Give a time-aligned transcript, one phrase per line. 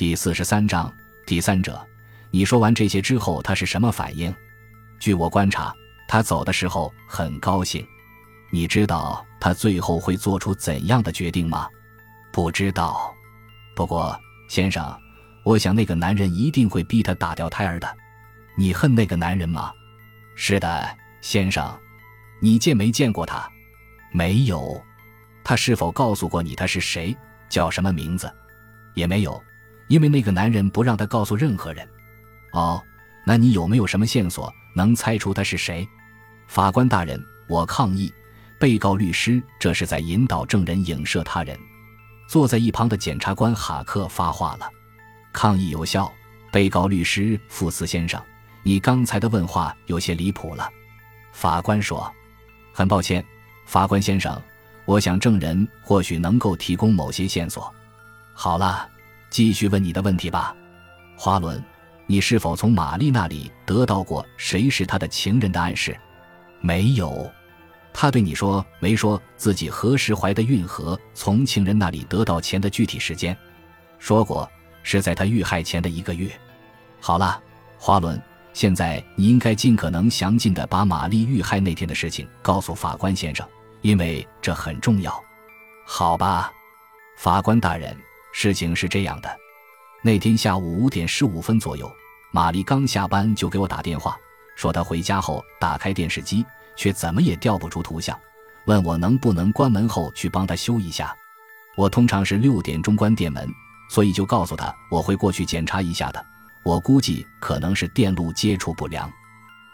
[0.00, 0.90] 第四十三章
[1.26, 1.78] 第三者，
[2.30, 4.34] 你说完这些之后，他是什么反应？
[4.98, 5.74] 据我观察，
[6.08, 7.86] 他走的时候很高兴。
[8.50, 11.68] 你知道他最后会做出怎样的决定吗？
[12.32, 13.14] 不知道。
[13.76, 14.18] 不过，
[14.48, 14.98] 先生，
[15.44, 17.86] 我想那个男人一定会逼他打掉胎儿的。
[18.56, 19.70] 你恨那个男人吗？
[20.34, 21.78] 是的，先生。
[22.40, 23.46] 你见没见过他？
[24.14, 24.82] 没有。
[25.44, 27.14] 他是否告诉过你他是谁，
[27.50, 28.32] 叫什么名字？
[28.94, 29.38] 也没有。
[29.90, 31.86] 因为那个男人不让他告诉任何人。
[32.52, 32.80] 哦，
[33.26, 35.86] 那你有没有什么线索能猜出他是谁？
[36.46, 38.10] 法官大人，我抗议！
[38.58, 41.58] 被告律师这是在引导证人影射他人。
[42.28, 44.70] 坐在一旁的检察官哈克发话了：
[45.32, 46.10] 抗议有效。
[46.52, 48.20] 被告律师富斯先生，
[48.62, 50.68] 你刚才的问话有些离谱了。
[51.32, 52.12] 法官说
[52.72, 53.24] ：“很抱歉，
[53.66, 54.40] 法官先生，
[54.84, 57.72] 我想证人或许能够提供某些线索。”
[58.34, 58.88] 好了。
[59.30, 60.54] 继续问你的问题吧，
[61.16, 61.62] 花轮，
[62.06, 65.96] 你是否从玛丽那里得到过谁是他的情人的暗示？
[66.60, 67.30] 没有，
[67.92, 73.36] 他对你说没说自己何时怀的孕和从情人那里得到钱的具体时间？
[74.00, 74.50] 说过
[74.82, 76.28] 是在他遇害前的一个月。
[77.00, 77.40] 好了，
[77.78, 78.20] 花轮，
[78.52, 83.46] 现在你应该尽可能详尽的把玛丽遇害那天的事情告诉法官先生，
[83.80, 85.22] 因为这很重要。
[85.86, 86.52] 好吧，
[87.16, 87.96] 法官大人。
[88.32, 89.38] 事情是这样的，
[90.02, 91.90] 那天下午五点十五分左右，
[92.30, 94.16] 玛丽刚下班就给我打电话，
[94.56, 96.44] 说她回家后打开电视机，
[96.76, 98.18] 却怎么也调不出图像，
[98.66, 101.14] 问我能不能关门后去帮她修一下。
[101.76, 103.48] 我通常是六点钟关电门，
[103.88, 106.24] 所以就告诉她我会过去检查一下的。
[106.62, 109.10] 我估计可能是电路接触不良。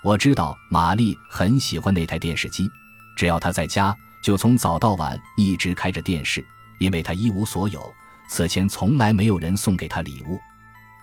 [0.02, 2.68] 我知道玛丽很喜欢那台电视机，
[3.16, 6.44] 只要她在家，就从早到晚一直开着电视，
[6.78, 7.92] 因为她一无所有。
[8.28, 10.38] 此前从来没有人送给他礼物。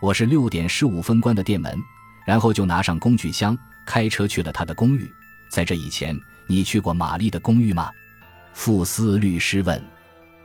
[0.01, 1.81] 我是六点十五分关的店门，
[2.25, 5.09] 然后就拿上工具箱，开车去了他的公寓。
[5.49, 7.89] 在这以前，你去过玛丽的公寓吗？
[8.53, 9.81] 富斯律师问。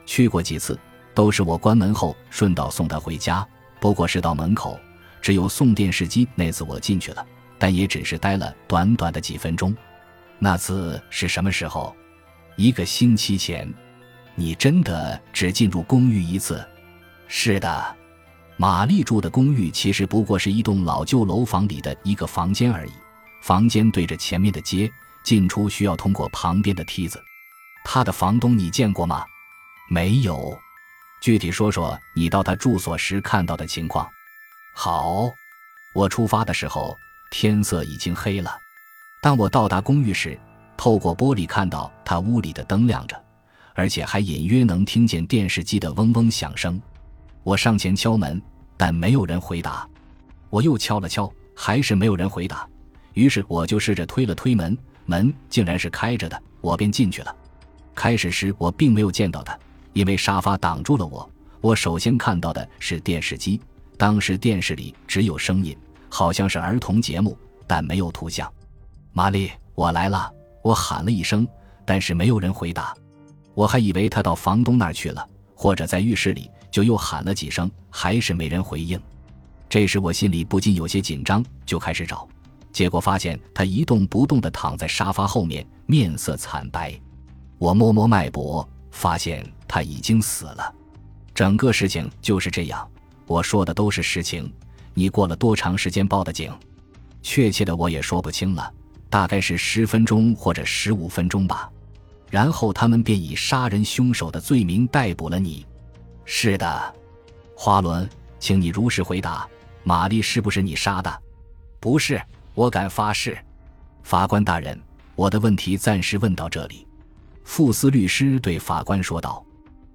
[0.07, 0.79] 去过几次，
[1.15, 3.47] 都是我关门后顺道送她回家。
[3.81, 4.79] 不过是到门口，
[5.21, 7.27] 只有送电视机那次我进去了，
[7.59, 9.77] 但也只是待了短短的几分钟。
[10.39, 11.95] 那次是什么时候？
[12.57, 13.69] 一个星期前。
[14.39, 16.65] 你真的只进入公寓一次？
[17.27, 17.97] 是的，
[18.57, 22.93] 玛丽住的公寓其实不过是一栋老旧楼房里的一个房间而已。
[23.43, 24.89] 房间对着前面的街，
[25.25, 27.21] 进出需要通过旁边的梯子。
[27.85, 29.25] 他的房东你见过吗？
[29.91, 30.57] 没有。
[31.21, 34.09] 具体说说你到他住所时看到的情况。
[34.73, 35.29] 好，
[35.93, 36.97] 我出发的时候
[37.33, 38.57] 天色已经黑了。
[39.21, 40.39] 当我到达公寓时，
[40.77, 43.21] 透过玻璃看到他屋里的灯亮着。
[43.79, 46.83] 而且还隐约能听见电视机的嗡嗡响声。
[47.45, 48.43] 我上前敲门，
[48.77, 49.89] 但没有人回答。
[50.51, 52.69] 我又敲了敲，还是没有人回答。
[53.15, 57.33] 于是我就试着推了推门，门竟然是开着的，我便进去了。
[57.95, 59.57] 开始时我并没有见到他，
[59.93, 61.31] 因为沙发挡住了我。
[61.61, 63.61] 我首先看到的是电视机，
[63.97, 65.79] 当时电视里只有声音，
[66.09, 68.53] 好像是儿童节目，但没有图像。
[69.13, 70.29] 玛丽，我来了！
[70.65, 71.47] 我喊了一声，
[71.87, 72.93] 但是没有人回答。
[73.59, 78.97] 我还以为他到房东那儿去了，或者在浴室里，就又喊了几声，还是没人回应。
[79.69, 82.29] 这时我心里不禁有些紧张，就开始找，
[82.71, 86.97] 结果发现他一动不动地躺在沙发后面，面色惨白。
[87.59, 90.73] 我摸摸脉搏，发现他已经死了。
[91.35, 92.89] 整个事情就是这样，
[93.27, 94.49] 我说的都是实情。
[94.95, 96.53] 你过了多长时间报的警？
[97.23, 98.73] 确切的我也说不清了，
[99.11, 101.69] 大概是十分钟或者十五分钟吧。
[102.31, 105.67] 然后他们便以杀人凶手的罪名逮捕了你。
[106.25, 106.95] 是的，
[107.57, 108.09] 花轮，
[108.39, 109.49] 请你如实回答：
[109.83, 111.23] 玛丽是不是你杀的？
[111.81, 112.21] 不是，
[112.55, 113.37] 我敢发誓。
[114.03, 114.79] 法官大人，
[115.15, 116.87] 我的问题暂时问到这里。
[117.45, 119.43] 富斯律师对法官说道：“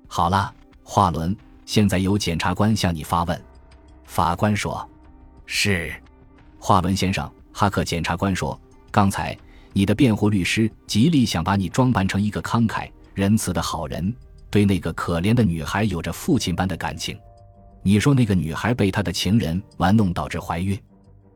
[0.07, 0.51] 好了，
[0.83, 3.39] 华伦，现在由检察官向你发问。”
[4.05, 4.87] 法官说
[5.45, 5.93] ：“是。”
[6.57, 8.59] 华伦先生，哈克检察官说
[8.89, 9.37] ：“刚才。”
[9.73, 14.13] 你的辩护律师极力想把你装扮成一个慷慨仁慈的好人，
[14.49, 17.17] 对那个可怜的女孩有着父亲般的感情。
[17.81, 20.79] 你说那个女孩被他的情人玩弄导致怀孕，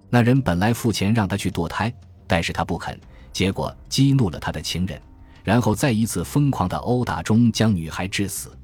[0.10, 1.92] 那人本来付钱让她去堕胎，
[2.26, 2.98] 但是她不肯，
[3.34, 5.02] 结果激怒了他的情人，
[5.44, 8.56] 然后在一次疯狂的殴打中将女孩致死。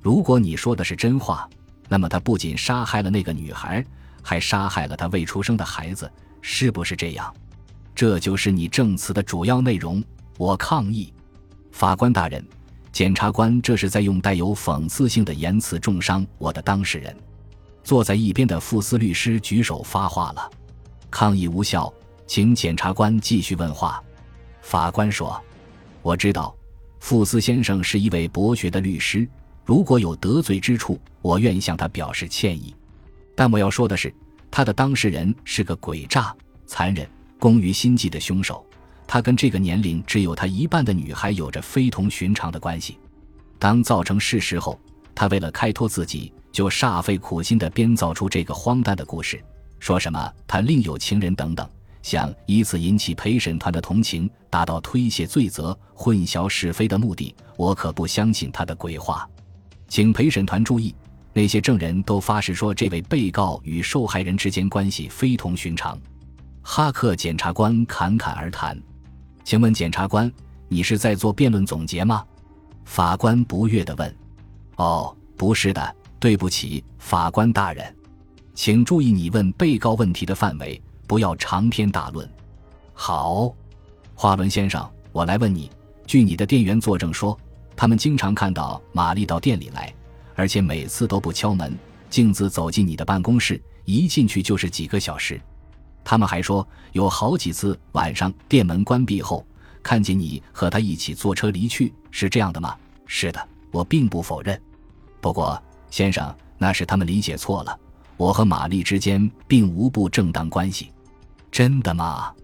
[0.00, 1.48] 如果你说的是真话，
[1.88, 3.84] 那么他不仅杀害了那个女孩，
[4.22, 7.32] 还杀害了他未出生的孩子，是不是这样？
[8.00, 10.02] 这就是你证词的主要内容。
[10.38, 11.12] 我抗议，
[11.70, 12.42] 法官大人，
[12.90, 17.14] 检察官这是在用带有讽刺性的言辞重伤我的当事人。
[17.84, 20.50] 坐在一边的傅斯律师举手发话了
[21.12, 21.92] ：“抗议无效，
[22.26, 24.02] 请检察官继续问话。”
[24.62, 25.38] 法官说
[26.00, 26.56] ：“我知道，
[27.00, 29.28] 傅斯先生是一位博学的律师，
[29.62, 32.74] 如果有得罪之处，我愿意向他表示歉意。
[33.36, 34.10] 但我要说的是，
[34.50, 36.34] 他的当事人是个诡诈、
[36.66, 37.06] 残忍、
[37.40, 38.64] 工于心计的凶手。
[39.08, 42.96] 他跟这个年龄只有他一半的女孩有着非同寻常的关系。
[43.58, 44.78] 当造成事实后，
[45.12, 49.40] 他为了开脱自己。”就煞费苦心地编造出这个荒诞的故事，
[49.78, 51.64] 说什么他另有情人等等，
[52.02, 57.32] 想以此引起陪审团的同情，达到推卸罪责、混淆是非的目的。
[57.56, 59.30] 我可不相信他的鬼话，
[59.86, 60.92] 请陪审团注意，
[61.32, 65.96] 那些证人都发誓说这位被告与受害人之间关系非同寻常。
[66.72, 68.80] 哈克检察官侃侃而谈，
[69.42, 70.32] 请问检察官，
[70.68, 72.24] 你是在做辩论总结吗？
[72.84, 74.16] 法官不悦地问。
[74.76, 75.96] 哦，不是的。
[76.20, 77.92] 对不起，法官大人，
[78.54, 82.30] 请注意你问被告问题的范围，不要长篇大论。
[82.94, 83.52] 好，
[84.14, 85.68] 华伦先生，我来问你。
[86.06, 87.36] 据你的店员作证说，
[87.74, 89.92] 他们经常看到玛丽到店里来，
[90.36, 91.76] 而且每次都不敲门，
[92.08, 95.40] 径自走进你的办公室，一进去就是几个小时。
[96.10, 99.46] 他们还说有好几次晚上店门关闭后，
[99.80, 102.76] 看见你和他一起坐车离去，是这样的吗？
[103.06, 104.60] 是的，我并不否认。
[105.20, 105.62] 不过。
[105.88, 107.78] 先生，那是他们理解错了。
[108.16, 110.90] 我和玛丽之间并无不正当关系。
[111.48, 112.34] 真的吗？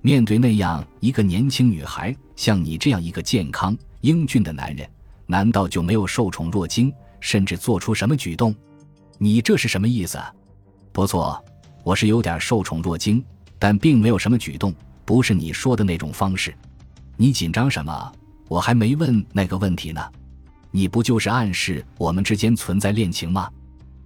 [0.00, 4.88] 面对那样一个年轻女孩，像你这样一个健康英俊的男人，
[5.26, 8.54] 难道就没有受宠若惊，甚至做出什么举动？
[9.18, 10.20] 你这是什么意思？
[10.92, 11.44] 不错，
[11.88, 13.24] 我是有点受宠若惊，
[13.58, 14.74] 但并没有什么举动，
[15.06, 16.54] 不是你说的那种方式。
[17.16, 18.12] 你紧张什么？
[18.46, 20.06] 我还没问那个问题呢。
[20.70, 23.48] 你不就是暗示我们之间存在恋情吗？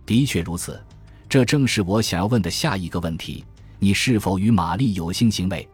[0.06, 0.80] 的确如此，
[1.28, 3.44] 这正是我想要问的下一个问题：
[3.80, 5.68] 你是否与玛丽有性行为？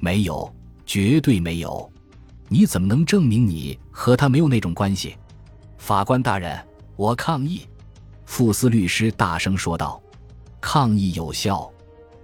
[0.00, 0.52] 没有，
[0.84, 1.88] 绝对没有。
[2.48, 5.14] 你怎么能证明你和她没有那种关系？
[5.78, 6.60] 法官大人，
[6.96, 7.60] 我抗议！
[8.24, 10.02] 傅斯律师大声说道。
[10.66, 11.70] 抗议有效。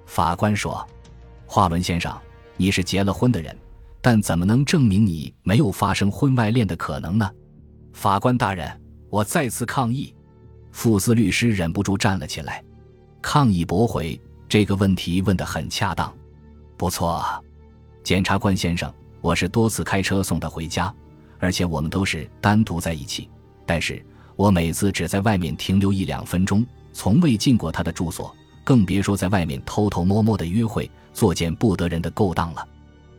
[0.07, 0.85] 法官说
[1.45, 2.19] ：“华伦先生，
[2.57, 3.55] 你是结了婚的人，
[4.01, 7.31] 但怎么能证明你没有发生婚外恋的可能呢？”
[7.93, 10.15] 法官大人，我再次抗议。
[10.73, 12.65] 傅斯律师忍不住站了起来，
[13.21, 16.11] 抗议驳回这个问题问得很恰当。
[16.79, 17.23] 不错，
[18.03, 18.91] 检察官先生，
[19.21, 20.93] 我是多次开车送他回家，
[21.39, 23.29] 而且我们都是单独在一起。
[23.67, 24.03] 但是
[24.35, 28.35] 我每次只在外面停留一两分钟，从未进过他的住所，
[28.65, 32.67] 更别说在外面偷偷摸摸的约会，作践不得人的勾当了。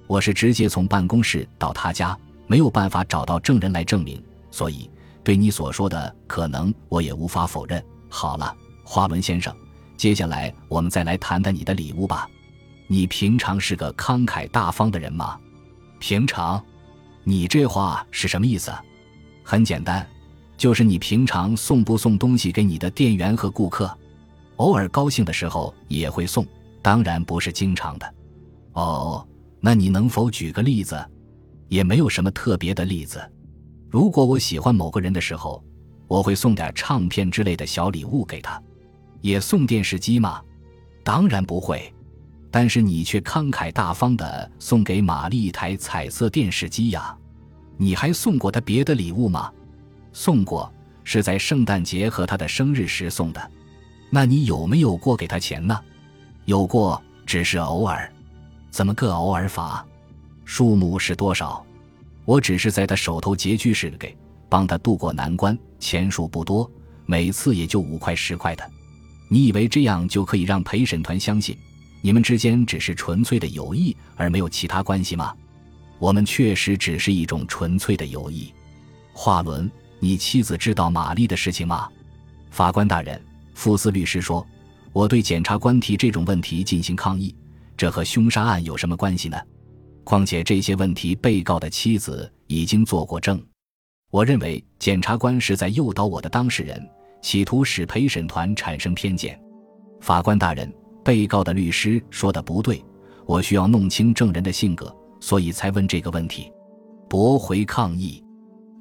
[0.08, 4.22] 我是直接从办公室到他家，没有办法找到证人来证明。
[4.52, 4.90] 所以，
[5.24, 7.84] 对你所说的可能，我也无法否认。
[8.10, 8.54] 好了，
[8.84, 9.56] 华伦先生，
[9.96, 12.28] 接下来我们再来谈谈你的礼物吧。
[12.88, 15.40] 你平常是个慷慨大方的人吗？
[16.00, 16.62] 平常？
[17.24, 18.74] 你这话是什么意思？
[19.44, 20.06] 很简单，
[20.62, 23.92] 就是你平常送不送东西给你的店员和顾客？
[24.58, 26.46] 偶尔高兴的时候也会送，
[26.84, 28.14] 当然不是经常的。
[28.74, 29.28] 哦，
[29.60, 31.04] 那你能否举个例子？
[31.68, 33.20] 也没有什么特别的例子。
[33.90, 35.64] 如果我喜欢某个人的时候，
[36.08, 38.62] 我会送点唱片之类的小礼物给他，
[39.22, 40.44] 也送电视机吗？
[41.04, 41.92] 当然不会。
[42.52, 47.18] 但是你却慷慨大方地送给玛丽一台彩色电视机呀。
[47.78, 49.52] 你还送过她别的礼物吗？
[50.14, 50.72] 送过，
[51.04, 53.52] 是在圣诞节和他的生日时送的。
[54.10, 55.80] 那你有没有过给他钱呢？
[56.46, 58.12] 有过，只是偶尔。
[58.70, 59.86] 怎么个偶尔法？
[60.46, 61.66] 数目是多少？
[62.26, 64.16] 我只是在他手头拮据时给，
[64.50, 66.70] 帮他渡过难关，钱数不多，
[67.06, 68.70] 每次也就五块十块的。
[69.30, 71.58] 你以为这样就可以让陪审团相信
[72.02, 75.34] 你们之间只是纯粹的友谊，而没有其他关系吗？
[76.00, 78.54] 我们确实只是一种纯粹的友谊。
[79.14, 79.72] 华伦，
[80.04, 81.88] 你妻子知道玛丽的事情吗？
[82.50, 83.22] 法官大人，
[83.54, 84.46] 福斯律师说，
[84.92, 87.34] 我对检察官提这种问题进行抗议，
[87.78, 89.38] 这和凶杀案有什么关系呢？
[90.04, 93.40] 况且这些问题，被告的妻子已经做过证。
[94.10, 96.90] 我认为检察官是在诱导我的当事人，
[97.22, 99.40] 企图使陪审团产生偏见。
[100.02, 100.74] 法官大人，
[101.06, 102.84] 被告的律师说的不对，
[103.28, 106.52] 我需要弄清证人的性格，所以才问这个问题。
[107.08, 108.24] 驳回抗议。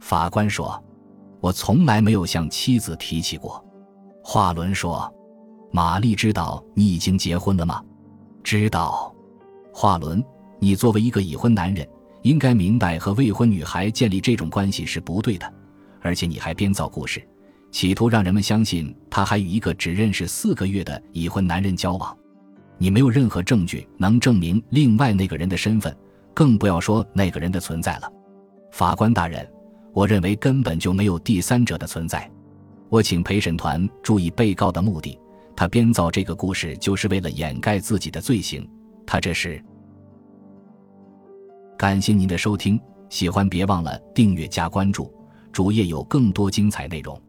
[0.00, 0.82] 法官说
[1.40, 3.64] ：“我从来没有向妻子提起过。”
[4.22, 5.12] 华伦说
[5.72, 7.82] ：“玛丽知道你已经结婚了吗？”
[8.44, 9.14] 知道。
[9.72, 10.22] 华伦。
[10.62, 11.88] 你作为一个已婚男人，
[12.20, 15.50] 应该明白和未婚女孩建立这种关系是不对的，
[16.02, 17.26] 而且你还编造故事，
[17.70, 22.14] 企图让人们相信他还与一个只认识四个月的已婚男人交往。
[22.76, 25.96] 你没有任何证据能证明另外那个人的身份，
[26.34, 28.12] 更不要说那个人的存在了。
[28.70, 29.50] 法官大人，
[29.92, 32.30] 我认为根本就没有第三者的存在。
[32.88, 35.18] 我请陪审团注意被告的目的，
[35.54, 38.68] 他编造这个故事就是为了掩盖自己的罪行。
[39.06, 39.62] 他这是。
[41.78, 42.78] 感谢您的收听，
[43.08, 45.12] 喜欢别忘了订阅加关注，
[45.52, 47.20] 主页有更多精彩内容。